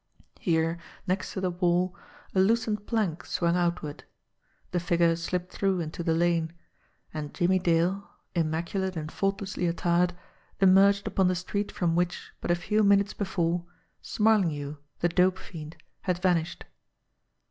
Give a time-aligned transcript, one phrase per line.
[0.39, 1.95] Here, next to the wall,
[2.33, 4.03] a loosened plank swung outward.
[4.71, 6.53] The figure slipped through into the lane
[7.13, 10.15] and Jimmie Dale, immaculate and faultlessly attired,
[10.59, 13.63] emerged upon the street from which, but a few minutes before,
[14.01, 16.65] Smarlinghue, the dope fiend, had vanished.